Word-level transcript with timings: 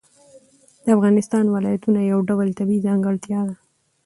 د 0.83 0.85
افغانستان 0.97 1.45
ولایتونه 1.49 1.99
یو 2.11 2.19
ډول 2.29 2.47
طبیعي 2.59 2.85
ځانګړتیا 2.87 3.39
ده. 3.47 3.55